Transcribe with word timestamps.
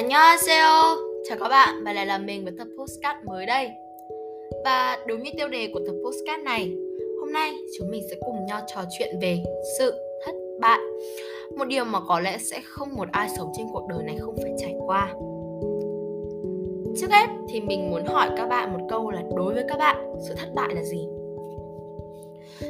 Annyeonghaseyo, 0.00 0.96
chào 1.28 1.38
các 1.40 1.48
bạn 1.48 1.84
và 1.84 1.92
lại 1.92 2.06
là 2.06 2.18
mình 2.18 2.44
với 2.44 2.52
tập 2.58 2.66
postcard 2.78 3.24
mới 3.24 3.46
đây. 3.46 3.70
Và 4.64 4.98
đúng 5.06 5.22
như 5.22 5.30
tiêu 5.36 5.48
đề 5.48 5.70
của 5.74 5.80
tập 5.86 5.92
postcard 6.04 6.42
này 6.44 6.72
Hôm 7.20 7.32
nay 7.32 7.52
chúng 7.78 7.90
mình 7.90 8.02
sẽ 8.10 8.16
cùng 8.20 8.46
nhau 8.46 8.60
trò 8.66 8.80
chuyện 8.98 9.18
về 9.20 9.38
sự 9.78 9.94
thất 10.26 10.32
bại. 10.60 10.78
Một 11.56 11.64
điều 11.64 11.84
mà 11.84 12.00
có 12.08 12.20
lẽ 12.20 12.38
sẽ 12.38 12.60
không 12.64 12.88
một 12.94 13.08
ai 13.12 13.28
sống 13.36 13.52
trên 13.56 13.66
cuộc 13.72 13.88
đời 13.88 14.04
này 14.04 14.16
không 14.20 14.36
phải 14.42 14.52
trải 14.58 14.74
qua. 14.86 15.08
Trước 17.00 17.10
hết 17.10 17.26
thì 17.48 17.60
mình 17.60 17.90
muốn 17.90 18.04
hỏi 18.06 18.30
các 18.36 18.46
bạn 18.46 18.72
một 18.72 18.86
câu 18.88 19.10
là 19.10 19.22
đối 19.36 19.54
với 19.54 19.64
các 19.68 19.78
bạn 19.78 20.14
sự 20.28 20.34
thất 20.34 20.48
bại 20.54 20.74
là 20.74 20.82
gì? 20.82 21.06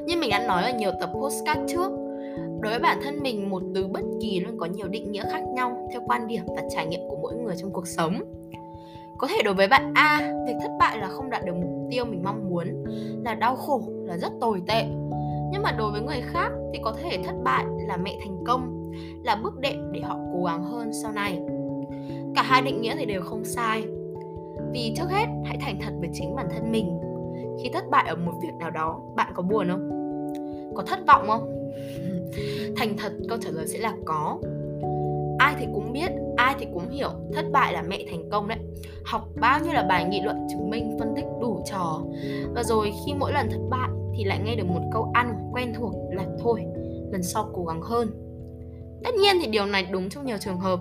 Như 0.05 0.17
mình 0.17 0.31
đã 0.31 0.47
nói 0.47 0.63
ở 0.63 0.79
nhiều 0.79 0.91
tập 1.01 1.11
postcard 1.15 1.61
trước 1.73 2.10
đối 2.61 2.73
với 2.73 2.81
bản 2.81 2.99
thân 3.05 3.21
mình 3.23 3.51
một 3.51 3.63
từ 3.75 3.87
bất 3.87 4.03
kỳ 4.21 4.41
luôn 4.41 4.59
có 4.59 4.67
nhiều 4.67 4.89
định 4.89 5.13
nghĩa 5.13 5.25
khác 5.33 5.43
nhau 5.55 5.89
theo 5.93 6.01
quan 6.07 6.27
điểm 6.27 6.43
và 6.47 6.63
trải 6.71 6.87
nghiệm 6.87 7.01
của 7.09 7.17
mỗi 7.23 7.35
người 7.35 7.55
trong 7.57 7.71
cuộc 7.73 7.87
sống 7.87 8.23
có 9.21 9.27
thể 9.27 9.43
đối 9.45 9.55
với 9.55 9.69
bạn 9.69 9.93
A, 9.95 10.33
việc 10.47 10.55
thất 10.61 10.71
bại 10.79 10.99
là 10.99 11.09
không 11.09 11.31
đạt 11.31 11.45
được 11.45 11.55
mục 11.57 11.89
tiêu 11.91 12.05
mình 12.05 12.23
mong 12.25 12.51
muốn, 12.51 12.85
là 13.25 13.35
đau 13.35 13.57
khổ, 13.57 13.83
là 14.05 14.17
rất 14.17 14.33
tồi 14.41 14.63
tệ. 14.67 14.85
Nhưng 15.53 15.63
mà 15.63 15.73
đối 15.73 15.93
với 15.93 16.01
người 16.01 16.21
khác 16.21 16.53
thì 16.73 16.81
có 16.83 16.93
thể 17.03 17.19
thất 17.25 17.35
bại 17.45 17.65
là 17.89 17.97
mẹ 17.97 18.19
thành 18.25 18.45
công, 18.47 18.93
là 19.25 19.37
bước 19.37 19.61
đệm 19.61 19.93
để 19.93 20.01
họ 20.01 20.19
cố 20.33 20.45
gắng 20.45 20.65
hơn 20.65 20.91
sau 21.03 21.13
này. 21.13 21.41
Cả 22.35 22.43
hai 22.43 22.63
định 22.63 22.81
nghĩa 22.81 22.97
thì 22.97 23.05
đều 23.05 23.23
không 23.23 23.45
sai. 23.45 23.85
Vì 24.73 24.95
trước 24.97 25.11
hết, 25.11 25.27
hãy 25.45 25.59
thành 25.61 25.79
thật 25.81 25.93
với 26.01 26.09
chính 26.13 26.37
bản 26.37 26.47
thân 26.51 26.73
mình. 26.73 27.01
Khi 27.63 27.71
thất 27.73 27.91
bại 27.91 28.09
ở 28.09 28.17
một 28.17 28.33
việc 28.43 28.55
nào 28.59 28.71
đó, 28.71 29.01
bạn 29.17 29.33
có 29.35 29.43
buồn 29.43 29.69
không? 29.69 29.91
Có 30.75 30.83
thất 30.83 30.99
vọng 31.07 31.25
không? 31.27 31.60
Thành 32.77 32.97
thật, 32.99 33.13
câu 33.29 33.39
trả 33.43 33.51
lời 33.51 33.67
sẽ 33.69 33.79
là 33.79 33.93
có. 34.05 34.39
Ai 35.39 35.55
thì 35.59 35.67
cũng 35.75 35.93
biết, 35.93 36.11
ai 36.37 36.55
thì 36.59 36.67
cũng 36.75 36.91
hiểu, 36.91 37.11
thất 37.35 37.45
bại 37.53 37.73
là 37.73 37.83
mẹ 37.83 38.05
thành 38.11 38.31
công 38.31 38.49
đấy. 38.49 38.59
Học 39.05 39.29
bao 39.41 39.61
nhiêu 39.61 39.73
là 39.73 39.83
bài 39.83 40.05
nghị 40.05 40.21
luận 40.21 40.47
chứng 40.51 40.71
minh, 40.71 40.97
phân 40.99 41.13
tích 41.17 41.25
đủ 41.41 41.63
trò. 41.71 42.01
Và 42.55 42.63
rồi 42.63 42.93
khi 43.07 43.15
mỗi 43.15 43.33
lần 43.33 43.51
thất 43.51 43.61
bại 43.71 43.89
thì 44.17 44.25
lại 44.25 44.41
nghe 44.45 44.57
được 44.57 44.67
một 44.67 44.83
câu 44.93 45.11
ăn 45.15 45.51
quen 45.53 45.75
thuộc 45.79 45.95
là 46.13 46.25
thôi, 46.43 46.65
lần 47.11 47.23
sau 47.23 47.51
cố 47.55 47.65
gắng 47.65 47.83
hơn. 47.83 48.09
Tất 49.05 49.15
nhiên 49.15 49.37
thì 49.41 49.47
điều 49.47 49.67
này 49.67 49.87
đúng 49.91 50.09
trong 50.09 50.27
nhiều 50.27 50.37
trường 50.41 50.59
hợp. 50.59 50.81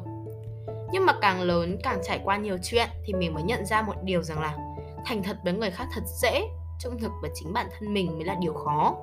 Nhưng 0.91 1.05
mà 1.05 1.13
càng 1.21 1.41
lớn, 1.41 1.77
càng 1.83 1.99
trải 2.03 2.19
qua 2.23 2.37
nhiều 2.37 2.57
chuyện 2.63 2.87
thì 3.05 3.13
mình 3.13 3.33
mới 3.33 3.43
nhận 3.43 3.65
ra 3.65 3.81
một 3.81 3.93
điều 4.03 4.23
rằng 4.23 4.41
là 4.41 4.57
thành 5.05 5.23
thật 5.23 5.37
với 5.43 5.53
người 5.53 5.71
khác 5.71 5.87
thật 5.95 6.01
dễ, 6.21 6.41
trung 6.79 6.99
thực 6.99 7.11
với 7.21 7.31
chính 7.33 7.53
bản 7.53 7.67
thân 7.71 7.93
mình 7.93 8.15
mới 8.15 8.25
là 8.25 8.35
điều 8.41 8.53
khó 8.53 8.95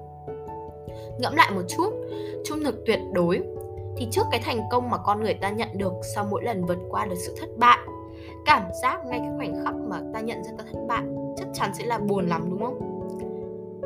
ngẫm 1.19 1.37
lại 1.37 1.51
một 1.55 1.63
chút, 1.69 1.91
trung 2.45 2.65
thực 2.65 2.87
tuyệt 2.87 3.01
đối, 3.13 3.43
thì 3.97 4.09
trước 4.11 4.27
cái 4.31 4.41
thành 4.45 4.61
công 4.71 4.91
mà 4.91 4.99
con 4.99 5.23
người 5.23 5.35
ta 5.35 5.51
nhận 5.51 5.69
được 5.75 5.93
sau 6.15 6.27
mỗi 6.31 6.45
lần 6.45 6.65
vượt 6.65 6.79
qua 6.91 7.07
được 7.07 7.17
sự 7.27 7.35
thất 7.41 7.49
bại, 7.57 7.79
cảm 8.45 8.63
giác 8.83 9.07
ngay 9.07 9.19
cái 9.19 9.31
khoảnh 9.37 9.65
khắc 9.65 9.75
mà 9.75 10.01
ta 10.15 10.21
nhận 10.21 10.45
ra 10.45 10.51
ta 10.59 10.65
thất 10.73 10.79
bại 10.89 11.03
chắc 11.37 11.47
chắn 11.53 11.71
sẽ 11.75 11.87
là 11.87 11.99
buồn 11.99 12.29
lắm, 12.29 12.47
đúng 12.51 12.61
không? 12.61 12.81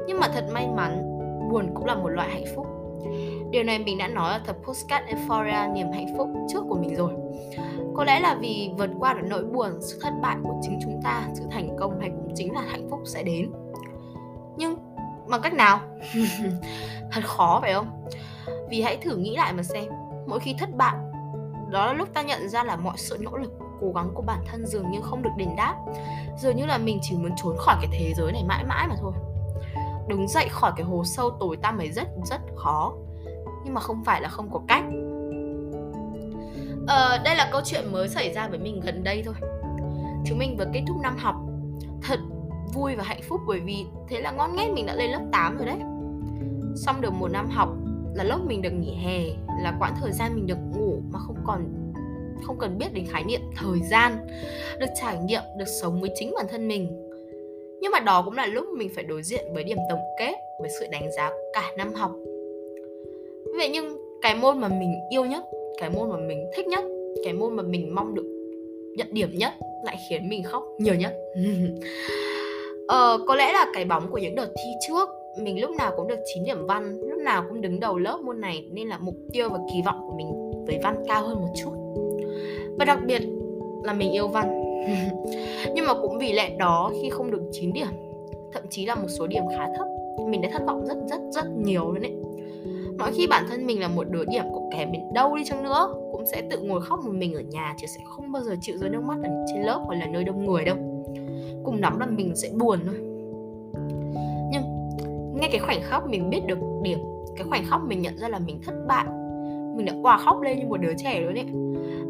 Nhưng 0.07 0.21
mà 0.21 0.29
thật 0.29 0.45
may 0.53 0.69
mắn, 0.69 1.19
buồn 1.51 1.71
cũng 1.75 1.87
là 1.87 1.95
một 1.95 2.09
loại 2.09 2.29
hạnh 2.31 2.45
phúc. 2.57 2.67
Điều 3.51 3.63
này 3.63 3.79
mình 3.79 3.99
đã 3.99 4.09
nói 4.09 4.33
ở 4.33 4.41
tập 4.47 4.57
postcard 4.65 5.07
euphoria 5.07 5.75
niềm 5.75 5.93
hạnh 5.93 6.15
phúc 6.17 6.29
trước 6.49 6.65
của 6.69 6.77
mình 6.77 6.95
rồi. 6.95 7.13
Có 7.95 8.05
lẽ 8.05 8.21
là 8.21 8.39
vì 8.41 8.71
vượt 8.79 8.91
qua 8.99 9.15
được 9.15 9.27
nỗi 9.31 9.45
buồn, 9.45 9.71
sự 9.81 9.99
thất 10.03 10.13
bại 10.23 10.37
của 10.43 10.55
chính 10.63 10.79
chúng 10.83 11.01
ta, 11.05 11.29
sự 11.35 11.45
thành 11.51 11.77
công 11.79 12.01
hay 12.01 12.11
cũng 12.11 12.33
chính 12.35 12.55
là 12.55 12.61
hạnh 12.61 12.89
phúc 12.91 13.01
sẽ 13.05 13.23
đến. 13.23 13.51
Nhưng 14.57 14.77
bằng 15.31 15.41
cách 15.43 15.53
nào? 15.53 15.81
Thật 17.13 17.21
khó 17.25 17.59
phải 17.63 17.75
không? 17.75 18.07
Vì 18.71 18.83
hãy 18.83 18.97
thử 18.97 19.17
nghĩ 19.17 19.37
lại 19.37 19.53
mà 19.53 19.63
xem. 19.63 19.85
Mỗi 20.27 20.41
khi 20.41 20.55
thất 20.59 20.69
bại 20.77 20.95
đó 21.71 21.87
là 21.87 21.93
lúc 21.93 22.09
ta 22.15 22.23
nhận 22.23 22.49
ra 22.49 22.65
là 22.65 22.77
mọi 22.77 22.95
sự 22.97 23.19
nỗ 23.21 23.37
lực 23.37 23.53
cố 23.81 23.93
gắng 23.95 24.11
của 24.15 24.23
bản 24.23 24.45
thân 24.47 24.67
dường 24.67 24.91
như 24.91 25.01
không 25.03 25.23
được 25.23 25.31
đền 25.37 25.57
đáp. 25.57 25.77
Dường 26.39 26.57
như 26.57 26.67
là 26.67 26.79
mình 26.79 26.99
chỉ 27.03 27.17
muốn 27.17 27.33
trốn 27.37 27.57
khỏi 27.59 27.77
cái 27.81 27.91
thế 27.93 28.13
giới 28.17 28.33
này 28.33 28.45
mãi 28.45 28.65
mãi 28.65 28.89
mà 28.89 28.95
thôi. 29.01 29.13
Đứng 30.09 30.29
dậy 30.29 30.49
khỏi 30.51 30.73
cái 30.77 30.87
hồ 30.87 31.05
sâu 31.05 31.31
tối 31.41 31.57
tăm 31.63 31.79
ấy 31.79 31.91
rất 31.91 32.09
rất 32.25 32.41
khó. 32.57 32.93
Nhưng 33.65 33.75
mà 33.75 33.81
không 33.81 34.05
phải 34.05 34.21
là 34.21 34.29
không 34.29 34.51
có 34.53 34.61
cách. 34.69 34.85
Ờ, 36.87 37.19
đây 37.25 37.37
là 37.37 37.49
câu 37.53 37.61
chuyện 37.65 37.93
mới 37.93 38.09
xảy 38.09 38.33
ra 38.33 38.49
với 38.49 38.59
mình 38.59 38.81
gần 38.81 39.05
đây 39.05 39.23
thôi. 39.27 39.35
Chúng 40.27 40.39
mình 40.39 40.57
vừa 40.57 40.67
kết 40.73 40.83
thúc 40.89 40.97
năm 41.03 41.17
học. 41.17 41.35
Thật 42.03 42.21
vui 42.75 42.95
và 42.97 43.05
hạnh 43.05 43.21
phúc 43.29 43.41
bởi 43.47 43.61
vì 43.61 43.77
thế 44.09 44.21
là 44.21 44.31
ngon 44.31 44.57
nghét 44.57 44.69
mình 44.75 44.87
đã 44.87 44.95
lên 44.95 45.11
lớp 45.11 45.23
8 45.33 45.57
rồi 45.57 45.67
đấy. 45.67 45.79
Xong 46.77 47.01
được 47.01 47.13
một 47.13 47.29
năm 47.29 47.49
học 47.51 47.69
là 48.15 48.25
lớp 48.25 48.39
mình 48.47 48.63
được 48.63 48.71
nghỉ 48.71 48.95
hè, 48.95 49.21
là 49.63 49.77
quãng 49.81 49.95
thời 50.01 50.13
gian 50.13 50.35
mình 50.35 50.47
được 50.47 50.59
ngủ 50.77 51.01
mà 51.13 51.19
không 51.19 51.37
còn, 51.47 51.93
không 52.43 52.59
cần 52.59 52.79
biết 52.79 52.87
đến 52.93 53.07
khái 53.11 53.25
niệm 53.25 53.41
thời 53.57 53.79
gian, 53.91 54.27
được 54.81 54.87
trải 55.01 55.19
nghiệm, 55.19 55.43
được 55.59 55.69
sống 55.81 56.01
với 56.01 56.11
chính 56.15 56.33
bản 56.37 56.47
thân 56.51 56.69
mình. 56.69 57.11
Nhưng 57.81 57.93
mà 57.93 58.01
đó 58.01 58.23
cũng 58.23 58.35
là 58.35 58.47
lúc 58.47 58.65
mình 58.77 58.91
phải 58.95 59.05
đối 59.05 59.23
diện 59.23 59.45
với 59.55 59.65
điểm 59.65 59.79
tổng 59.91 60.01
kết, 60.19 60.35
với 60.61 60.71
sự 60.81 60.87
đánh 60.91 61.13
giá 61.17 61.31
cả 61.53 61.73
năm 61.77 61.93
học. 61.95 62.13
Vậy 63.57 63.69
nhưng 63.73 63.99
cái 64.23 64.35
môn 64.35 64.59
mà 64.59 64.69
mình 64.69 64.95
yêu 65.11 65.25
nhất, 65.25 65.45
cái 65.81 65.91
môn 65.91 66.11
mà 66.11 66.17
mình 66.17 66.51
thích 66.57 66.67
nhất, 66.67 66.85
cái 67.25 67.33
môn 67.33 67.57
mà 67.57 67.63
mình 67.63 67.95
mong 67.95 68.15
được 68.15 68.27
nhận 68.97 69.15
điểm 69.15 69.31
nhất 69.33 69.53
lại 69.85 69.97
khiến 70.09 70.29
mình 70.29 70.43
khóc 70.43 70.65
nhiều 70.79 70.95
nhất? 70.95 71.15
ờ, 72.91 73.19
có 73.27 73.35
lẽ 73.35 73.53
là 73.53 73.67
cái 73.75 73.85
bóng 73.85 74.11
của 74.11 74.19
những 74.19 74.35
đợt 74.35 74.49
thi 74.57 74.71
trước 74.89 75.09
mình 75.39 75.61
lúc 75.61 75.71
nào 75.71 75.93
cũng 75.97 76.09
được 76.09 76.19
9 76.35 76.45
điểm 76.45 76.67
văn 76.67 77.01
lúc 77.01 77.19
nào 77.19 77.45
cũng 77.49 77.61
đứng 77.61 77.81
đầu 77.81 77.99
lớp 77.99 78.19
môn 78.25 78.41
này 78.41 78.65
nên 78.73 78.89
là 78.89 78.99
mục 78.99 79.15
tiêu 79.33 79.49
và 79.49 79.59
kỳ 79.73 79.83
vọng 79.83 80.01
của 80.07 80.17
mình 80.17 80.33
với 80.67 80.79
văn 80.83 81.05
cao 81.09 81.23
hơn 81.23 81.41
một 81.41 81.53
chút. 81.57 81.73
Và 82.79 82.85
đặc 82.85 82.99
biệt 83.07 83.23
là 83.85 83.93
mình 83.93 84.13
yêu 84.13 84.29
văn. 84.29 84.63
Nhưng 85.75 85.87
mà 85.87 85.95
cũng 85.95 86.19
vì 86.19 86.33
lẽ 86.33 86.57
đó 86.59 86.93
khi 87.03 87.11
không 87.11 87.31
được 87.31 87.43
9 87.53 87.73
điểm 87.73 87.87
thậm 88.53 88.63
chí 88.71 88.87
là 88.87 88.95
một 88.95 89.09
số 89.09 89.27
điểm 89.27 89.43
khá 89.57 89.67
thấp 89.77 89.87
mình 90.29 90.43
đã 90.43 90.49
thất 90.53 90.63
vọng 90.67 90.87
rất 90.87 90.97
rất 91.11 91.21
rất 91.31 91.45
nhiều 91.65 91.93
luôn 91.93 92.03
đấy. 92.03 92.13
Mỗi 92.99 93.13
khi 93.13 93.27
bản 93.27 93.45
thân 93.51 93.67
mình 93.67 93.81
là 93.81 93.89
một 93.89 94.05
đứa 94.11 94.25
điểm 94.25 94.45
cũng 94.55 94.71
kém 94.73 94.93
đến 94.93 95.03
đâu 95.15 95.37
đi 95.37 95.45
chăng 95.45 95.65
nữa 95.65 95.95
cũng 96.13 96.27
sẽ 96.27 96.43
tự 96.51 96.59
ngồi 96.59 96.81
khóc 96.83 97.01
một 97.05 97.13
mình 97.15 97.35
ở 97.35 97.41
nhà 97.41 97.75
chứ 97.81 97.87
sẽ 97.87 98.01
không 98.05 98.33
bao 98.33 98.43
giờ 98.43 98.57
chịu 98.61 98.79
rơi 98.79 98.91
nước 98.91 99.03
mắt 99.03 99.17
ở 99.23 99.31
trên 99.55 99.63
lớp 99.63 99.83
hoặc 99.87 99.95
là 99.99 100.07
nơi 100.07 100.25
đông 100.25 100.47
người 100.47 100.65
đâu 100.65 100.77
cùng 101.71 101.81
lắm 101.81 101.99
là 101.99 102.07
mình 102.07 102.37
sẽ 102.37 102.51
buồn 102.59 102.79
thôi. 102.87 102.95
Nhưng 104.53 104.63
ngay 105.41 105.49
cái 105.53 105.61
khoảnh 105.61 105.81
khắc 105.83 106.07
mình 106.07 106.31
biết 106.31 106.47
được 106.47 106.59
điểm, 106.83 106.99
cái 107.37 107.47
khoảnh 107.49 107.65
khắc 107.67 107.81
mình 107.85 108.03
nhận 108.03 108.19
ra 108.19 108.29
là 108.29 108.39
mình 108.39 108.61
thất 108.67 108.75
bại, 108.87 109.05
mình 109.77 109.87
đã 109.87 109.93
quả 110.03 110.19
khóc 110.19 110.41
lên 110.41 110.59
như 110.59 110.67
một 110.69 110.77
đứa 110.77 110.93
trẻ 110.97 111.21
luôn 111.21 111.35
ấy. 111.35 111.45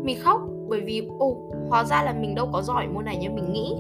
Mình 0.04 0.16
khóc 0.21 0.41
bởi 0.69 0.81
vì, 0.81 1.09
ồ, 1.19 1.37
hóa 1.69 1.84
ra 1.84 2.03
là 2.03 2.15
mình 2.21 2.34
đâu 2.34 2.48
có 2.53 2.62
giỏi 2.62 2.87
môn 2.88 3.04
này 3.04 3.16
như 3.16 3.31
mình 3.31 3.53
nghĩ. 3.53 3.75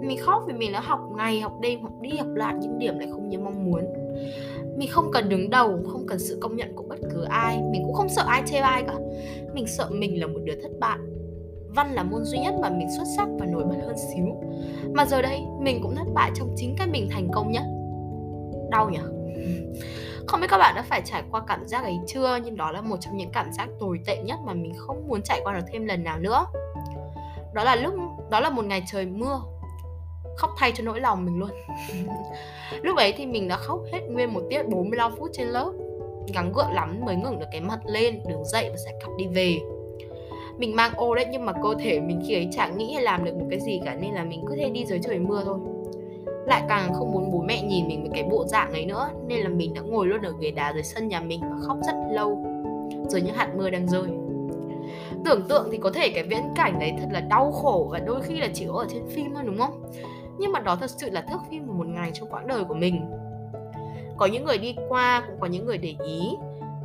Mình 0.00 0.18
khóc 0.20 0.42
vì 0.46 0.52
mình 0.52 0.72
đã 0.72 0.80
học 0.80 1.00
ngày, 1.16 1.40
học 1.40 1.52
đêm, 1.60 1.82
học 1.82 1.92
đi, 2.00 2.10
học 2.10 2.28
lại 2.34 2.54
những 2.60 2.78
điểm 2.78 2.98
lại 2.98 3.08
không 3.12 3.28
như 3.28 3.38
mong 3.38 3.64
muốn. 3.64 3.84
Mình 4.76 4.88
không 4.90 5.10
cần 5.12 5.28
đứng 5.28 5.50
đầu, 5.50 5.78
không 5.88 6.06
cần 6.06 6.18
sự 6.18 6.38
công 6.40 6.56
nhận 6.56 6.72
của 6.76 6.84
bất 6.88 6.98
cứ 7.14 7.22
ai. 7.22 7.62
Mình 7.72 7.82
cũng 7.84 7.94
không 7.94 8.08
sợ 8.08 8.24
ai 8.26 8.42
chê 8.46 8.56
ai 8.56 8.82
cả. 8.82 8.94
Mình 9.54 9.66
sợ 9.66 9.88
mình 9.90 10.20
là 10.20 10.26
một 10.26 10.40
đứa 10.44 10.54
thất 10.62 10.70
bại 10.80 10.98
văn 11.76 11.92
là 11.92 12.02
môn 12.02 12.24
duy 12.24 12.38
nhất 12.38 12.54
mà 12.62 12.70
mình 12.70 12.88
xuất 12.96 13.04
sắc 13.16 13.28
và 13.38 13.46
nổi 13.46 13.64
bật 13.64 13.76
hơn 13.86 13.96
xíu. 13.98 14.26
Mà 14.94 15.06
giờ 15.06 15.22
đây, 15.22 15.40
mình 15.60 15.80
cũng 15.82 15.96
thất 15.96 16.06
bại 16.14 16.30
trong 16.34 16.54
chính 16.56 16.74
cái 16.78 16.86
mình 16.86 17.08
thành 17.10 17.28
công 17.32 17.52
nhất 17.52 17.62
đau 18.70 18.90
nhỉ? 18.90 18.98
Không 20.26 20.40
biết 20.40 20.46
các 20.50 20.58
bạn 20.58 20.74
đã 20.76 20.82
phải 20.82 21.02
trải 21.04 21.22
qua 21.30 21.42
cảm 21.46 21.66
giác 21.66 21.82
ấy 21.82 21.98
chưa? 22.06 22.38
Nhưng 22.44 22.56
đó 22.56 22.70
là 22.70 22.80
một 22.80 22.96
trong 23.00 23.16
những 23.16 23.30
cảm 23.32 23.52
giác 23.52 23.68
tồi 23.80 24.00
tệ 24.06 24.16
nhất 24.16 24.38
mà 24.44 24.52
mình 24.54 24.72
không 24.76 25.08
muốn 25.08 25.22
trải 25.22 25.40
qua 25.44 25.52
được 25.52 25.64
thêm 25.72 25.86
lần 25.86 26.04
nào 26.04 26.18
nữa. 26.18 26.46
Đó 27.54 27.64
là 27.64 27.76
lúc, 27.76 27.94
đó 28.30 28.40
là 28.40 28.50
một 28.50 28.64
ngày 28.64 28.82
trời 28.86 29.06
mưa. 29.06 29.40
Khóc 30.36 30.50
thay 30.58 30.72
cho 30.76 30.84
nỗi 30.84 31.00
lòng 31.00 31.24
mình 31.24 31.38
luôn. 31.38 31.50
Lúc 32.82 32.96
ấy 32.96 33.14
thì 33.16 33.26
mình 33.26 33.48
đã 33.48 33.56
khóc 33.56 33.80
hết 33.92 34.00
nguyên 34.10 34.34
một 34.34 34.42
tiết 34.50 34.62
45 34.68 35.16
phút 35.16 35.30
trên 35.32 35.46
lớp. 35.46 35.72
Gắng 36.34 36.52
gượng 36.52 36.72
lắm 36.72 37.00
mới 37.04 37.16
ngừng 37.16 37.38
được 37.38 37.46
cái 37.52 37.60
mặt 37.60 37.78
lên, 37.84 38.20
đứng 38.28 38.44
dậy 38.44 38.70
và 38.70 38.76
sẽ 38.76 38.92
cặp 39.00 39.10
đi 39.18 39.26
về 39.26 39.58
mình 40.58 40.76
mang 40.76 40.92
ô 40.96 41.14
đấy, 41.14 41.26
nhưng 41.30 41.44
mà 41.46 41.52
cơ 41.52 41.74
thể 41.78 42.00
mình 42.00 42.22
khi 42.26 42.34
ấy 42.34 42.48
chẳng 42.52 42.78
nghĩ 42.78 42.92
hay 42.94 43.02
làm 43.02 43.24
được 43.24 43.34
một 43.34 43.46
cái 43.50 43.60
gì 43.60 43.80
cả, 43.84 43.94
nên 44.00 44.14
là 44.14 44.24
mình 44.24 44.44
cứ 44.48 44.56
thế 44.56 44.70
đi 44.70 44.86
dưới 44.86 44.98
trời 45.02 45.18
mưa 45.18 45.42
thôi. 45.44 45.58
Lại 46.46 46.62
càng 46.68 46.94
không 46.94 47.12
muốn 47.12 47.32
bố 47.32 47.42
mẹ 47.48 47.62
nhìn 47.62 47.88
mình 47.88 48.00
với 48.00 48.10
cái 48.14 48.28
bộ 48.30 48.44
dạng 48.46 48.72
ấy 48.72 48.86
nữa, 48.86 49.08
nên 49.26 49.40
là 49.40 49.48
mình 49.48 49.74
đã 49.74 49.80
ngồi 49.80 50.06
luôn 50.06 50.22
ở 50.22 50.32
ghế 50.40 50.50
đá 50.50 50.72
dưới 50.72 50.82
sân 50.82 51.08
nhà 51.08 51.20
mình 51.20 51.40
và 51.40 51.56
khóc 51.66 51.78
rất 51.86 51.94
lâu 52.10 52.44
rồi 53.08 53.22
những 53.22 53.34
hạt 53.34 53.48
mưa 53.56 53.70
đang 53.70 53.86
rơi. 53.88 54.06
Tưởng 55.24 55.48
tượng 55.48 55.68
thì 55.72 55.78
có 55.78 55.90
thể 55.90 56.10
cái 56.14 56.24
viễn 56.24 56.42
cảnh 56.54 56.78
đấy 56.78 56.92
thật 57.00 57.08
là 57.10 57.20
đau 57.20 57.52
khổ 57.52 57.88
và 57.92 57.98
đôi 57.98 58.22
khi 58.22 58.40
là 58.40 58.48
chỉ 58.54 58.66
có 58.72 58.78
ở 58.78 58.86
trên 58.90 59.08
phim 59.08 59.34
thôi, 59.34 59.42
đúng 59.46 59.58
không? 59.58 59.82
Nhưng 60.38 60.52
mà 60.52 60.60
đó 60.60 60.76
thật 60.80 60.90
sự 60.90 61.10
là 61.10 61.20
thước 61.20 61.38
phim 61.50 61.66
của 61.66 61.72
một 61.72 61.86
ngày 61.86 62.10
trong 62.14 62.28
quãng 62.30 62.46
đời 62.46 62.64
của 62.64 62.74
mình. 62.74 63.00
Có 64.16 64.26
những 64.26 64.44
người 64.44 64.58
đi 64.58 64.76
qua, 64.88 65.22
cũng 65.26 65.36
có 65.40 65.46
những 65.46 65.66
người 65.66 65.78
để 65.78 65.94
ý. 66.06 66.30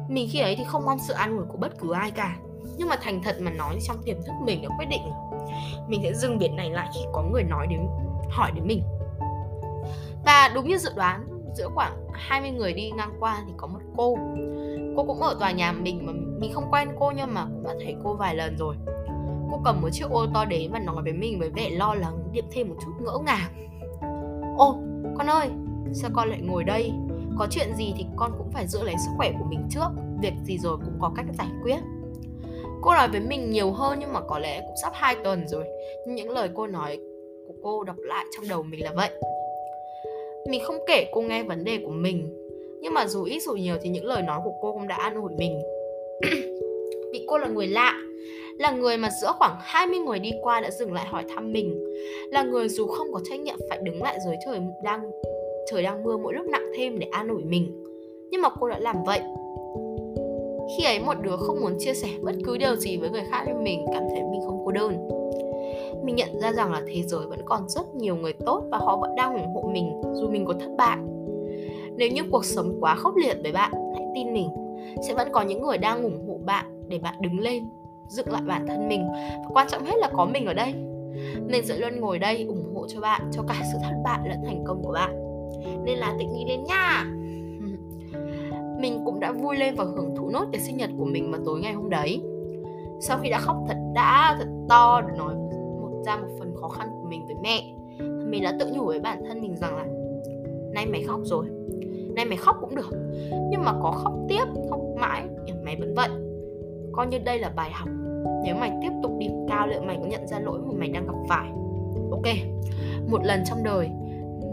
Mình 0.10 0.28
khi 0.32 0.40
ấy 0.40 0.56
thì 0.56 0.64
không 0.68 0.86
mong 0.86 1.00
sự 1.00 1.14
an 1.14 1.38
ủi 1.38 1.46
của 1.46 1.58
bất 1.58 1.80
cứ 1.80 1.94
ai 1.94 2.12
cả 2.12 2.38
nhưng 2.78 2.90
mà 2.90 2.96
thành 2.96 3.24
thật 3.24 3.38
mà 3.42 3.52
nói 3.52 3.80
trong 3.88 3.98
tiềm 4.06 4.18
thức 4.18 4.34
mình 4.46 4.62
đã 4.62 4.70
quyết 4.78 4.86
định 4.90 5.02
mình 5.88 6.02
sẽ 6.04 6.14
dừng 6.14 6.38
biển 6.38 6.56
này 6.56 6.70
lại 6.70 6.90
khi 6.94 7.02
có 7.14 7.24
người 7.24 7.44
nói 7.44 7.68
đến, 7.68 7.88
hỏi 8.30 8.52
đến 8.56 8.68
mình. 8.68 8.84
Và 10.26 10.52
đúng 10.56 10.68
như 10.68 10.78
dự 10.78 10.90
đoán, 10.96 11.28
giữa 11.56 11.70
khoảng 11.76 12.08
20 12.14 12.52
người 12.52 12.74
đi 12.74 12.92
ngang 12.92 13.14
qua 13.20 13.44
thì 13.48 13.54
có 13.58 13.68
một 13.68 13.80
cô. 13.98 14.18
Cô 14.96 15.04
cũng 15.04 15.22
ở 15.22 15.36
tòa 15.40 15.52
nhà 15.52 15.72
mình 15.72 16.06
mà 16.06 16.14
mình 16.40 16.54
không 16.54 16.72
quen 16.72 16.90
cô 17.00 17.12
nhưng 17.16 17.34
mà 17.34 17.46
cũng 17.46 17.64
đã 17.64 17.74
thấy 17.84 17.96
cô 18.04 18.14
vài 18.14 18.36
lần 18.36 18.58
rồi. 18.58 18.76
Cô 19.52 19.62
cầm 19.64 19.82
một 19.82 19.90
chiếc 19.92 20.10
ô 20.10 20.26
to 20.34 20.46
đến 20.46 20.72
và 20.72 20.80
nói 20.80 21.04
với 21.04 21.14
mình 21.14 21.40
với 21.40 21.50
vẻ 21.50 21.70
lo 21.70 21.94
lắng, 21.94 22.18
điệp 22.32 22.46
thêm 22.52 22.70
một 22.70 22.76
chút 22.82 22.92
ngỡ 23.00 23.18
ngàng. 23.26 23.70
Ô, 24.58 24.76
con 25.18 25.28
ơi, 25.28 25.50
sao 25.94 26.12
con 26.14 26.30
lại 26.30 26.42
ngồi 26.42 26.64
đây? 26.64 26.94
Có 27.38 27.48
chuyện 27.50 27.76
gì 27.76 27.94
thì 27.98 28.06
con 28.16 28.32
cũng 28.38 28.52
phải 28.52 28.68
giữ 28.68 28.84
lấy 28.84 28.96
sức 28.98 29.12
khỏe 29.18 29.32
của 29.40 29.46
mình 29.50 29.68
trước. 29.70 29.88
Việc 30.22 30.34
gì 30.44 30.58
rồi 30.58 30.78
cũng 30.78 30.98
có 31.02 31.12
cách 31.16 31.26
giải 31.38 31.48
quyết 31.64 31.80
cô 32.82 32.94
nói 32.94 33.08
với 33.12 33.20
mình 33.20 33.52
nhiều 33.52 33.72
hơn 33.72 33.98
nhưng 34.00 34.14
mà 34.14 34.20
có 34.28 34.40
lẽ 34.40 34.62
cũng 34.68 34.76
sắp 34.82 34.92
2 34.96 35.16
tuần 35.24 35.48
rồi. 35.48 35.64
Nhưng 36.06 36.16
những 36.16 36.30
lời 36.30 36.50
cô 36.56 36.68
nói 36.68 37.00
của 37.48 37.54
cô 37.64 37.84
đọc 37.84 37.96
lại 38.00 38.26
trong 38.36 38.50
đầu 38.50 38.64
mình 38.64 38.84
là 38.84 38.92
vậy. 38.96 39.10
Mình 40.50 40.62
không 40.64 40.78
kể 40.88 41.10
cô 41.12 41.22
nghe 41.22 41.44
vấn 41.44 41.64
đề 41.64 41.78
của 41.86 41.92
mình, 41.92 42.34
nhưng 42.82 42.94
mà 42.94 43.08
dù 43.08 43.24
ít 43.24 43.40
dù 43.40 43.54
nhiều 43.54 43.76
thì 43.82 43.90
những 43.90 44.06
lời 44.06 44.22
nói 44.22 44.40
của 44.44 44.54
cô 44.62 44.74
cũng 44.74 44.88
đã 44.88 44.96
an 44.96 45.16
ủi 45.16 45.32
mình. 45.38 45.62
Vì 47.14 47.26
cô 47.28 47.38
là 47.38 47.48
người 47.48 47.68
lạ, 47.68 47.94
là 48.58 48.72
người 48.72 48.98
mà 48.98 49.10
giữa 49.22 49.32
khoảng 49.38 49.56
20 49.60 50.00
người 50.00 50.20
đi 50.20 50.32
qua 50.42 50.62
đã 50.62 50.72
dừng 50.72 50.94
lại 50.94 51.06
hỏi 51.06 51.24
thăm 51.36 51.54
mình, 51.54 51.94
là 52.32 52.44
người 52.44 52.70
dù 52.70 52.88
không 52.88 53.14
có 53.14 53.20
trách 53.30 53.40
nhiệm 53.40 53.58
phải 53.70 53.80
đứng 53.84 54.04
lại 54.04 54.18
dưới 54.26 54.36
trời 54.46 54.60
đang 54.84 55.12
trời 55.72 55.84
đang 55.84 56.04
mưa 56.04 56.18
mỗi 56.18 56.34
lúc 56.34 56.46
nặng 56.46 56.72
thêm 56.78 57.00
để 57.00 57.08
an 57.12 57.28
ủi 57.28 57.44
mình. 57.44 57.84
Nhưng 58.32 58.42
mà 58.42 58.50
cô 58.60 58.68
đã 58.68 58.80
làm 58.80 59.04
vậy 59.06 59.22
khi 60.78 60.84
ấy 60.84 61.00
một 61.00 61.14
đứa 61.22 61.38
không 61.38 61.62
muốn 61.62 61.76
chia 61.80 61.94
sẻ 61.94 62.08
bất 62.22 62.36
cứ 62.46 62.58
điều 62.58 62.76
gì 62.76 62.98
với 62.98 63.10
người 63.10 63.24
khác 63.32 63.44
nên 63.48 63.64
mình 63.64 63.86
cảm 63.94 64.04
thấy 64.10 64.24
mình 64.32 64.42
không 64.46 64.62
cô 64.66 64.72
đơn. 64.72 65.08
Mình 66.04 66.16
nhận 66.16 66.40
ra 66.40 66.54
rằng 66.54 66.72
là 66.72 66.82
thế 66.88 67.02
giới 67.02 67.26
vẫn 67.28 67.40
còn 67.46 67.70
rất 67.70 67.96
nhiều 67.96 68.16
người 68.16 68.34
tốt 68.34 68.64
và 68.72 68.78
họ 68.78 68.98
vẫn 68.98 69.16
đang 69.16 69.34
ủng 69.34 69.54
hộ 69.56 69.70
mình, 69.74 70.02
dù 70.14 70.30
mình 70.30 70.46
có 70.46 70.54
thất 70.54 70.70
bại. 70.78 70.98
Nếu 71.96 72.10
như 72.12 72.22
cuộc 72.32 72.46
sống 72.46 72.78
quá 72.82 72.96
khốc 72.96 73.16
liệt 73.16 73.38
với 73.44 73.52
bạn, 73.52 73.72
hãy 73.94 74.06
tin 74.16 74.34
mình. 74.34 74.50
Sẽ 75.08 75.14
vẫn 75.14 75.28
có 75.32 75.42
những 75.42 75.62
người 75.62 75.78
đang 75.78 76.04
ủng 76.04 76.28
hộ 76.28 76.40
bạn 76.46 76.66
để 76.88 77.00
bạn 77.00 77.16
đứng 77.22 77.40
lên, 77.40 77.70
dựng 78.08 78.32
lại 78.32 78.42
bản 78.46 78.68
thân 78.68 78.88
mình. 78.88 79.08
Và 79.14 79.50
quan 79.54 79.68
trọng 79.70 79.86
hết 79.86 79.96
là 79.98 80.10
có 80.14 80.26
mình 80.26 80.46
ở 80.46 80.54
đây. 80.54 80.74
Mình 81.48 81.68
sẽ 81.68 81.78
luôn 81.78 82.00
ngồi 82.00 82.20
đây 82.20 82.46
ủng 82.48 82.76
hộ 82.76 82.88
cho 82.88 83.02
bạn 83.02 83.22
cho 83.34 83.42
cả 83.48 83.56
sự 83.74 83.78
thất 83.84 83.96
bại 84.04 84.20
lẫn 84.30 84.38
thành 84.46 84.64
công 84.68 84.84
của 84.84 84.92
bạn. 84.92 85.16
Nên 85.86 85.98
là 85.98 86.16
tỉnh 86.20 86.34
nghĩ 86.34 86.46
đến 86.48 86.64
nha! 86.64 87.06
Mình 88.82 89.02
cũng 89.06 89.20
đã 89.20 89.32
vui 89.32 89.58
lên 89.58 89.76
và 89.76 89.84
hưởng 89.84 90.16
thụ 90.16 90.30
nốt 90.30 90.46
cái 90.52 90.62
sinh 90.62 90.78
nhật 90.78 90.90
của 90.98 91.06
mình 91.06 91.32
vào 91.32 91.42
tối 91.46 91.60
ngày 91.60 91.74
hôm 91.74 91.90
đấy. 91.90 92.22
Sau 93.00 93.18
khi 93.22 93.30
đã 93.30 93.40
khóc 93.40 93.58
thật 93.68 93.78
đã, 93.96 94.36
thật 94.40 94.48
to 94.70 95.02
để 95.02 95.18
nói 95.18 95.36
một, 95.82 96.04
ra 96.06 96.18
một 96.18 96.28
phần 96.40 96.56
khó 96.62 96.70
khăn 96.70 96.88
của 96.92 97.08
mình 97.10 97.26
với 97.26 97.36
mẹ. 97.44 97.74
Mình 98.26 98.44
đã 98.44 98.54
tự 98.60 98.72
nhủ 98.76 98.86
với 98.86 99.00
bản 99.00 99.24
thân 99.28 99.42
mình 99.42 99.56
rằng 99.56 99.76
là, 99.76 99.86
nay 100.74 100.86
mày 100.86 101.04
khóc 101.04 101.20
rồi, 101.24 101.46
nay 102.16 102.26
mày 102.26 102.38
khóc 102.38 102.58
cũng 102.62 102.76
được, 102.76 102.90
nhưng 103.50 103.62
mà 103.66 103.74
có 103.84 103.92
khóc 103.92 104.14
tiếp, 104.30 104.46
khóc 104.70 104.80
mãi 105.00 105.24
thì 105.48 105.54
mày 105.64 105.76
vẫn 105.76 105.94
vậy. 105.96 106.10
Coi 106.92 107.08
như 107.08 107.18
đây 107.20 107.40
là 107.40 107.52
bài 107.56 107.72
học. 107.74 107.90
Nếu 108.46 108.56
mày 108.56 108.72
tiếp 108.82 108.92
tục 109.04 109.12
điểm 109.20 109.32
cao 109.50 109.68
liệu 109.68 109.82
mày 109.82 109.98
có 110.02 110.08
nhận 110.08 110.28
ra 110.28 110.40
lỗi 110.40 110.60
mà 110.60 110.74
mày 110.80 110.90
đang 110.90 111.08
gặp 111.08 111.16
phải. 111.30 111.52
Ok, 112.12 112.26
một 113.08 113.26
lần 113.26 113.44
trong 113.46 113.64
đời, 113.64 113.90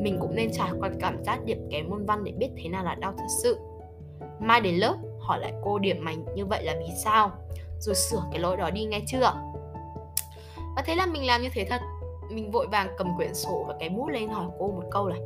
mình 0.02 0.16
cũng 0.20 0.34
nên 0.34 0.50
trải 0.52 0.70
qua 0.80 0.90
cảm 1.00 1.24
giác 1.24 1.44
điểm 1.44 1.68
kém 1.70 1.90
môn 1.90 2.06
văn 2.06 2.24
để 2.24 2.32
biết 2.38 2.48
thế 2.56 2.68
nào 2.68 2.84
là 2.84 2.94
đau 2.94 3.12
thật 3.18 3.26
sự 3.42 3.56
mai 4.40 4.60
đến 4.60 4.74
lớp, 4.74 4.94
hỏi 5.20 5.40
lại 5.40 5.52
cô 5.64 5.78
điểm 5.78 6.04
mày 6.04 6.16
như 6.34 6.46
vậy 6.46 6.64
là 6.64 6.74
vì 6.78 6.94
sao? 7.04 7.30
Rồi 7.80 7.94
sửa 7.94 8.22
cái 8.30 8.40
lỗi 8.40 8.56
đó 8.56 8.70
đi 8.70 8.84
nghe 8.84 9.00
chưa? 9.06 9.32
Và 10.76 10.82
thế 10.86 10.94
là 10.94 11.06
mình 11.06 11.26
làm 11.26 11.42
như 11.42 11.48
thế 11.54 11.64
thật. 11.70 11.80
Mình 12.30 12.50
vội 12.50 12.66
vàng 12.66 12.88
cầm 12.98 13.16
quyển 13.16 13.34
sổ 13.34 13.64
và 13.68 13.74
cái 13.80 13.88
bút 13.88 14.08
lên 14.08 14.28
hỏi 14.28 14.46
cô 14.58 14.66
một 14.68 14.82
câu 14.90 15.08
là, 15.08 15.16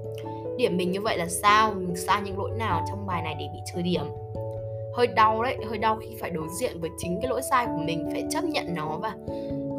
điểm 0.57 0.77
mình 0.77 0.93
như 0.93 1.01
vậy 1.01 1.19
là 1.19 1.27
sao? 1.29 1.73
Mình 1.75 1.97
sai 1.97 2.21
những 2.25 2.39
lỗi 2.39 2.51
nào 2.59 2.85
trong 2.89 3.07
bài 3.07 3.23
này 3.23 3.35
để 3.39 3.49
bị 3.53 3.59
trừ 3.75 3.83
điểm? 3.83 4.05
Hơi 4.97 5.07
đau 5.07 5.43
đấy, 5.43 5.57
hơi 5.69 5.79
đau 5.79 5.97
khi 6.01 6.17
phải 6.21 6.31
đối 6.31 6.49
diện 6.61 6.81
với 6.81 6.91
chính 6.99 7.19
cái 7.23 7.31
lỗi 7.31 7.43
sai 7.51 7.67
của 7.67 7.83
mình, 7.85 8.09
phải 8.13 8.25
chấp 8.31 8.45
nhận 8.45 8.75
nó 8.75 8.99
và 9.03 9.17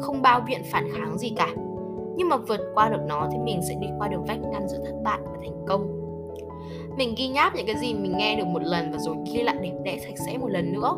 không 0.00 0.22
bao 0.22 0.40
biện 0.40 0.62
phản 0.72 0.88
kháng 0.92 1.18
gì 1.18 1.32
cả. 1.36 1.48
Nhưng 2.16 2.28
mà 2.28 2.36
vượt 2.36 2.60
qua 2.74 2.88
được 2.88 3.00
nó 3.06 3.28
thì 3.32 3.38
mình 3.38 3.60
sẽ 3.68 3.74
đi 3.80 3.86
qua 3.98 4.08
được 4.08 4.20
vách 4.28 4.40
ngăn 4.52 4.68
giữa 4.68 4.78
thất 4.84 4.94
bại 5.04 5.18
và 5.24 5.38
thành 5.42 5.64
công 5.68 6.03
mình 6.96 7.14
ghi 7.18 7.28
nháp 7.28 7.54
những 7.54 7.66
cái 7.66 7.76
gì 7.76 7.94
mình 7.94 8.16
nghe 8.16 8.36
được 8.36 8.46
một 8.46 8.62
lần 8.62 8.92
và 8.92 8.98
rồi 8.98 9.16
ghi 9.32 9.42
lại 9.42 9.56
đẹp 9.62 9.72
đẽ, 9.84 9.98
sạch 9.98 10.24
sẽ 10.26 10.38
một 10.38 10.48
lần 10.48 10.72
nữa. 10.72 10.96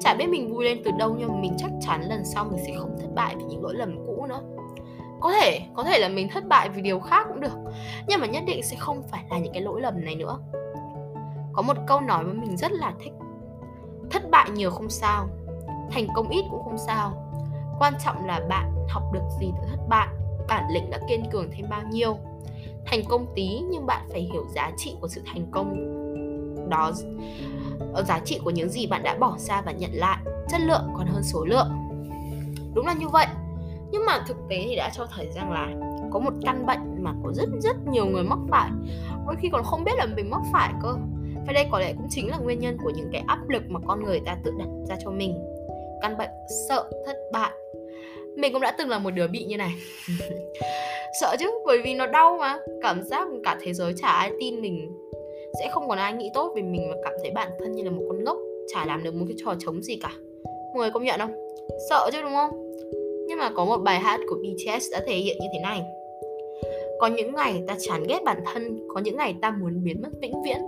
Chả 0.00 0.14
biết 0.14 0.26
mình 0.28 0.54
vui 0.54 0.64
lên 0.64 0.82
từ 0.84 0.90
đâu 0.90 1.16
nhưng 1.18 1.28
mà 1.28 1.40
mình 1.40 1.54
chắc 1.58 1.70
chắn 1.80 2.02
lần 2.08 2.24
sau 2.24 2.44
mình 2.44 2.64
sẽ 2.66 2.72
không 2.78 2.96
thất 3.00 3.08
bại 3.14 3.34
vì 3.38 3.44
những 3.44 3.62
lỗi 3.62 3.74
lầm 3.74 3.96
cũ 4.06 4.26
nữa. 4.28 4.40
Có 5.20 5.32
thể 5.32 5.60
có 5.74 5.84
thể 5.84 5.98
là 5.98 6.08
mình 6.08 6.28
thất 6.28 6.46
bại 6.48 6.68
vì 6.68 6.82
điều 6.82 7.00
khác 7.00 7.26
cũng 7.28 7.40
được, 7.40 7.58
nhưng 8.08 8.20
mà 8.20 8.26
nhất 8.26 8.42
định 8.46 8.62
sẽ 8.62 8.76
không 8.76 9.02
phải 9.10 9.24
là 9.30 9.38
những 9.38 9.52
cái 9.52 9.62
lỗi 9.62 9.80
lầm 9.80 10.04
này 10.04 10.14
nữa. 10.14 10.38
Có 11.52 11.62
một 11.62 11.76
câu 11.86 12.00
nói 12.00 12.24
mà 12.24 12.32
mình 12.32 12.56
rất 12.56 12.72
là 12.72 12.92
thích, 13.04 13.12
thất 14.10 14.30
bại 14.30 14.50
nhiều 14.50 14.70
không 14.70 14.90
sao, 14.90 15.28
thành 15.90 16.06
công 16.14 16.28
ít 16.28 16.44
cũng 16.50 16.62
không 16.64 16.78
sao. 16.78 17.12
Quan 17.78 17.94
trọng 18.04 18.26
là 18.26 18.40
bạn 18.48 18.86
học 18.88 19.02
được 19.12 19.24
gì 19.40 19.52
từ 19.60 19.68
thất 19.70 19.88
bại, 19.88 20.08
bản 20.48 20.64
lĩnh 20.70 20.90
đã 20.90 20.98
kiên 21.08 21.24
cường 21.30 21.50
thêm 21.50 21.66
bao 21.70 21.82
nhiêu 21.90 22.16
thành 22.86 23.04
công 23.08 23.26
tí, 23.34 23.60
nhưng 23.70 23.86
bạn 23.86 24.06
phải 24.10 24.20
hiểu 24.20 24.46
giá 24.54 24.72
trị 24.76 24.94
của 25.00 25.08
sự 25.08 25.22
thành 25.26 25.46
công. 25.50 25.92
Đó 26.70 26.92
ờ, 27.94 28.02
giá 28.02 28.20
trị 28.24 28.40
của 28.44 28.50
những 28.50 28.68
gì 28.68 28.86
bạn 28.86 29.02
đã 29.02 29.16
bỏ 29.20 29.36
ra 29.38 29.62
và 29.66 29.72
nhận 29.72 29.90
lại, 29.92 30.18
chất 30.48 30.60
lượng 30.60 30.82
còn 30.96 31.06
hơn 31.06 31.22
số 31.22 31.44
lượng. 31.44 31.68
Đúng 32.74 32.86
là 32.86 32.94
như 32.94 33.08
vậy. 33.08 33.26
Nhưng 33.90 34.04
mà 34.06 34.24
thực 34.28 34.36
tế 34.48 34.64
thì 34.68 34.76
đã 34.76 34.90
cho 34.94 35.06
thấy 35.16 35.28
rằng 35.34 35.52
là 35.52 35.68
có 36.12 36.18
một 36.18 36.32
căn 36.42 36.66
bệnh 36.66 37.04
mà 37.04 37.14
có 37.24 37.32
rất 37.32 37.48
rất 37.62 37.76
nhiều 37.90 38.06
người 38.06 38.22
mắc 38.22 38.38
phải. 38.50 38.70
Đôi 39.26 39.36
khi 39.38 39.48
còn 39.52 39.64
không 39.64 39.84
biết 39.84 39.92
là 39.96 40.06
mình 40.06 40.30
mắc 40.30 40.40
phải 40.52 40.72
cơ. 40.82 40.94
Và 41.46 41.52
đây 41.52 41.66
có 41.70 41.78
lẽ 41.78 41.92
cũng 41.92 42.06
chính 42.10 42.30
là 42.30 42.38
nguyên 42.38 42.58
nhân 42.58 42.78
của 42.84 42.90
những 42.90 43.08
cái 43.12 43.24
áp 43.26 43.48
lực 43.48 43.62
mà 43.68 43.80
con 43.86 44.04
người 44.04 44.20
ta 44.26 44.36
tự 44.44 44.52
đặt 44.58 44.68
ra 44.88 44.96
cho 45.04 45.10
mình. 45.10 45.38
Căn 46.02 46.18
bệnh 46.18 46.30
sợ 46.68 46.90
thất 47.06 47.16
bại 47.32 47.50
mình 48.36 48.52
cũng 48.52 48.62
đã 48.62 48.74
từng 48.78 48.88
là 48.88 48.98
một 48.98 49.10
đứa 49.10 49.26
bị 49.26 49.44
như 49.44 49.56
này. 49.56 49.70
Sợ 51.20 51.36
chứ, 51.38 51.50
bởi 51.66 51.78
vì 51.84 51.94
nó 51.94 52.06
đau 52.06 52.36
mà. 52.40 52.58
Cảm 52.82 53.02
giác 53.02 53.28
cả 53.44 53.58
thế 53.60 53.72
giới 53.72 53.92
chả 53.96 54.08
ai 54.08 54.30
tin 54.40 54.60
mình. 54.60 54.92
Sẽ 55.60 55.68
không 55.72 55.88
còn 55.88 55.98
ai 55.98 56.12
nghĩ 56.12 56.30
tốt 56.34 56.52
về 56.56 56.62
mình 56.62 56.90
và 56.90 56.96
cảm 57.04 57.12
thấy 57.22 57.30
bản 57.30 57.48
thân 57.58 57.72
như 57.72 57.82
là 57.82 57.90
một 57.90 58.02
con 58.08 58.24
ngốc, 58.24 58.38
chả 58.74 58.84
làm 58.84 59.04
được 59.04 59.14
một 59.14 59.24
cái 59.28 59.36
trò 59.44 59.54
chống 59.58 59.82
gì 59.82 59.98
cả. 60.02 60.10
Mọi 60.44 60.78
người 60.78 60.90
công 60.90 61.04
nhận 61.04 61.20
không? 61.20 61.34
Sợ 61.90 62.10
chứ, 62.12 62.22
đúng 62.22 62.32
không? 62.34 62.50
Nhưng 63.28 63.38
mà 63.38 63.50
có 63.54 63.64
một 63.64 63.76
bài 63.76 64.00
hát 64.00 64.20
của 64.28 64.36
BTS 64.36 64.92
đã 64.92 65.00
thể 65.06 65.16
hiện 65.16 65.36
như 65.40 65.46
thế 65.52 65.60
này. 65.62 65.82
Có 66.98 67.06
những 67.06 67.34
ngày 67.34 67.62
ta 67.66 67.76
chán 67.80 68.04
ghét 68.08 68.18
bản 68.24 68.38
thân, 68.46 68.78
có 68.94 69.00
những 69.00 69.16
ngày 69.16 69.34
ta 69.42 69.50
muốn 69.50 69.84
biến 69.84 70.02
mất 70.02 70.08
vĩnh 70.20 70.42
viễn. 70.42 70.58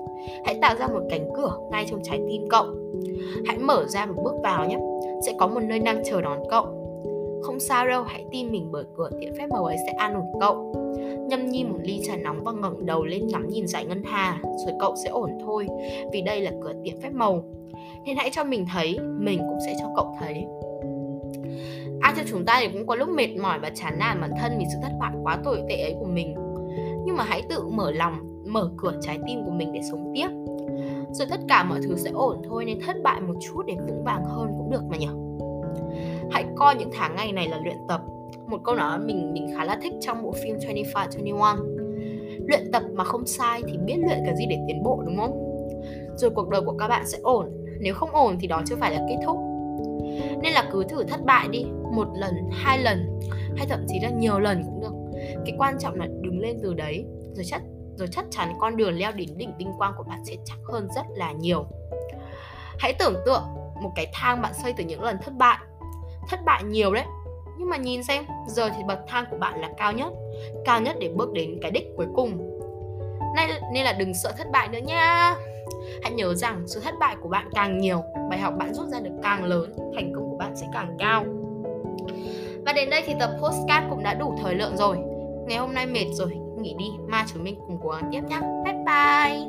Hãy 0.45 0.59
tạo 0.63 0.75
ra 0.79 0.87
một 0.87 1.01
cánh 1.11 1.29
cửa 1.37 1.53
ngay 1.71 1.87
trong 1.91 2.01
trái 2.05 2.21
tim 2.29 2.43
cậu. 2.51 2.67
Hãy 3.47 3.59
mở 3.59 3.85
ra 3.89 4.07
và 4.07 4.23
bước 4.23 4.35
vào 4.43 4.69
nhé. 4.69 4.79
Sẽ 5.27 5.33
có 5.39 5.47
một 5.47 5.61
nơi 5.63 5.79
đang 5.79 6.03
chờ 6.05 6.21
đón 6.21 6.43
cậu 6.51 6.78
không 7.43 7.61
sao 7.61 7.89
đâu, 7.89 8.03
hãy 8.03 8.25
tin 8.31 8.53
mình 8.53 8.69
bởi 8.73 8.85
cửa 8.97 9.11
tiệm 9.21 9.35
phép 9.39 9.47
màu 9.51 9.65
ấy 9.65 9.77
sẽ 9.87 9.93
an 9.93 10.15
ủi 10.15 10.41
cậu. 10.41 10.75
Nhâm 11.29 11.49
nhi 11.49 11.65
một 11.65 11.79
ly 11.83 12.01
trà 12.07 12.17
nóng 12.17 12.45
và 12.45 12.53
ngẩng 12.53 12.87
đầu 12.87 13.05
lên 13.05 13.27
ngắm 13.27 13.49
nhìn 13.49 13.67
dải 13.67 13.85
ngân 13.85 14.03
hà, 14.05 14.41
rồi 14.43 14.75
cậu 14.81 14.95
sẽ 15.05 15.11
ổn 15.11 15.31
thôi, 15.45 15.67
vì 16.13 16.23
đây 16.23 16.41
là 16.41 16.53
cửa 16.63 16.73
tiệm 16.85 17.01
phép 17.01 17.11
màu. 17.13 17.43
Nên 18.07 18.17
hãy 18.17 18.31
cho 18.33 18.45
mình 18.45 18.67
thấy, 18.73 18.99
mình 19.19 19.39
cũng 19.39 19.59
sẽ 19.67 19.75
cho 19.81 19.87
cậu 19.97 20.17
thấy. 20.21 20.47
Ai 22.01 22.13
cho 22.17 22.23
chúng 22.31 22.45
ta 22.45 22.59
thì 22.61 22.69
cũng 22.73 22.87
có 22.87 22.95
lúc 22.95 23.09
mệt 23.09 23.37
mỏi 23.43 23.59
và 23.59 23.71
chán 23.75 23.99
nản 23.99 24.21
bản 24.21 24.31
thân 24.41 24.53
vì 24.59 24.65
sự 24.73 24.79
thất 24.83 24.93
bại 25.01 25.13
quá 25.23 25.39
tồi 25.45 25.63
tệ 25.69 25.77
ấy 25.83 25.95
của 26.01 26.07
mình. 26.07 26.35
Nhưng 27.07 27.17
mà 27.17 27.25
hãy 27.25 27.43
tự 27.49 27.69
mở 27.69 27.91
lòng, 27.91 28.43
mở 28.47 28.71
cửa 28.77 28.93
trái 29.01 29.19
tim 29.27 29.45
của 29.45 29.51
mình 29.51 29.73
để 29.73 29.81
sống 29.91 30.13
tiếp. 30.15 30.29
Rồi 31.13 31.29
tất 31.31 31.41
cả 31.49 31.65
mọi 31.65 31.81
thứ 31.83 31.97
sẽ 31.97 32.11
ổn 32.11 32.43
thôi, 32.49 32.65
nên 32.65 32.81
thất 32.87 32.97
bại 33.03 33.21
một 33.21 33.35
chút 33.41 33.63
để 33.67 33.75
vững 33.87 34.05
vàng 34.05 34.25
hơn 34.25 34.49
cũng 34.59 34.71
được 34.71 34.83
mà 34.91 34.97
nhỉ? 34.97 35.09
Hãy 36.31 36.45
coi 36.57 36.75
những 36.75 36.91
tháng 36.93 37.17
ngày 37.17 37.33
này 37.33 37.49
là 37.49 37.61
luyện 37.65 37.77
tập. 37.89 38.01
Một 38.47 38.59
câu 38.65 38.75
nói 38.75 38.99
mình 38.99 39.33
mình 39.33 39.55
khá 39.57 39.65
là 39.65 39.79
thích 39.83 39.93
trong 40.01 40.23
bộ 40.23 40.33
phim 40.33 40.57
2521 40.67 41.79
luyện 42.49 42.73
tập 42.73 42.83
mà 42.93 43.05
không 43.05 43.27
sai 43.27 43.63
thì 43.69 43.79
biết 43.79 43.97
luyện 43.99 44.19
cái 44.25 44.37
gì 44.37 44.47
để 44.51 44.59
tiến 44.69 44.83
bộ, 44.83 45.03
đúng 45.07 45.17
không? 45.17 45.49
Rồi 46.17 46.31
cuộc 46.31 46.49
đời 46.49 46.61
của 46.61 46.77
các 46.79 46.89
bạn 46.89 47.07
sẽ 47.07 47.19
ổn. 47.23 47.51
Nếu 47.81 47.95
không 47.95 48.11
ổn 48.11 48.37
thì 48.41 48.47
đó 48.47 48.63
chưa 48.67 48.77
phải 48.77 48.93
là 48.93 49.01
kết 49.09 49.17
thúc. 49.27 49.37
Nên 50.43 50.53
là 50.53 50.69
cứ 50.73 50.85
thử 50.85 51.05
thất 51.05 51.25
bại 51.25 51.49
đi. 51.49 51.65
Một 51.95 52.09
lần, 52.15 52.35
hai 52.53 52.79
lần, 52.79 53.21
hay 53.57 53.67
thậm 53.67 53.85
chí 53.89 54.01
là 54.03 54.11
nhiều 54.11 54.39
lần 54.39 54.63
cũng 54.65 54.81
được. 54.81 55.21
Cái 55.45 55.55
quan 55.59 55.79
trọng 55.79 55.95
là 55.95 56.07
đứng 56.21 56.41
lên 56.41 56.59
từ 56.63 56.75
đấy. 56.75 57.05
Rồi 57.35 57.45
chắc 57.45 57.63
rồi 57.97 58.09
chắc 58.11 58.25
chắn 58.31 58.53
con 58.59 58.77
đường 58.77 58.99
leo 58.99 59.13
đến 59.13 59.29
đỉnh 59.37 59.57
vinh 59.59 59.73
quang 59.79 59.93
của 59.97 60.05
bạn 60.05 60.25
sẽ 60.25 60.35
chắc 60.45 60.59
hơn 60.73 60.89
rất 60.95 61.07
là 61.15 61.33
nhiều. 61.33 61.67
Hãy 62.79 62.95
tưởng 62.99 63.15
tượng 63.27 63.43
một 63.83 63.93
cái 63.97 64.07
thang 64.13 64.43
bạn 64.43 64.53
xây 64.63 64.73
từ 64.77 64.85
những 64.85 65.03
lần 65.03 65.17
thất 65.23 65.35
bại 65.39 65.59
thất 66.29 66.45
bại 66.45 66.63
nhiều 66.65 66.95
đấy. 66.95 67.05
Nhưng 67.59 67.69
mà 67.69 67.77
nhìn 67.77 68.05
xem 68.05 68.25
giờ 68.47 68.71
thì 68.77 68.83
bậc 68.89 68.99
thang 69.09 69.25
của 69.31 69.37
bạn 69.37 69.61
là 69.61 69.71
cao 69.77 69.93
nhất 69.93 70.13
cao 70.65 70.81
nhất 70.81 70.97
để 71.01 71.09
bước 71.09 71.33
đến 71.33 71.59
cái 71.63 71.71
đích 71.71 71.97
cuối 71.97 72.07
cùng. 72.15 72.61
Nên, 73.37 73.51
nên 73.73 73.85
là 73.85 73.93
đừng 73.93 74.15
sợ 74.15 74.33
thất 74.39 74.51
bại 74.53 74.69
nữa 74.69 74.79
nha. 74.79 75.35
Hãy 76.03 76.13
nhớ 76.13 76.35
rằng 76.35 76.63
sự 76.67 76.81
thất 76.81 76.95
bại 77.01 77.17
của 77.23 77.29
bạn 77.29 77.49
càng 77.55 77.79
nhiều 77.79 78.03
bài 78.31 78.39
học 78.39 78.55
bạn 78.59 78.75
rút 78.75 78.89
ra 78.89 79.01
được 79.01 79.11
càng 79.23 79.45
lớn 79.45 79.73
thành 79.95 80.13
công 80.15 80.31
của 80.31 80.37
bạn 80.37 80.57
sẽ 80.57 80.67
càng 80.73 80.97
cao. 80.99 81.25
Và 82.67 82.73
đến 82.73 82.91
đây 82.91 83.03
thì 83.07 83.15
tập 83.21 83.31
postcard 83.43 83.87
cũng 83.91 84.03
đã 84.03 84.15
đủ 84.15 84.35
thời 84.43 84.55
lượng 84.55 84.77
rồi. 84.77 84.99
Ngày 85.47 85.59
hôm 85.59 85.75
nay 85.75 85.87
mệt 85.87 86.07
rồi 86.13 86.33
nghỉ 86.61 86.75
đi. 86.79 86.91
Mai 87.07 87.25
chúng 87.33 87.45
mình 87.45 87.59
cùng 87.67 87.79
cố 87.83 87.91
gắng 87.91 88.11
tiếp 88.13 88.23
nhé 88.29 88.41
bye 88.65 88.75
bye. 88.87 89.49